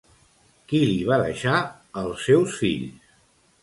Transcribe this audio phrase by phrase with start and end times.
[0.71, 1.61] Qui li va deixar
[2.05, 3.19] els seus fills?